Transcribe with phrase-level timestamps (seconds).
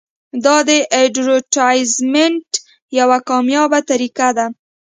[0.45, 0.71] دا د
[1.01, 2.49] اډورټایزمنټ
[2.99, 4.45] یوه کامیابه طریقه ده.